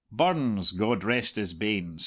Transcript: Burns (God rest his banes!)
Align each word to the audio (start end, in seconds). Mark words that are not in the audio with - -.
Burns 0.11 0.71
(God 0.71 1.03
rest 1.03 1.35
his 1.35 1.53
banes!) 1.53 1.99